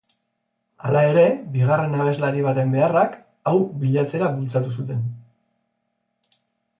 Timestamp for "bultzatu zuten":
4.39-5.05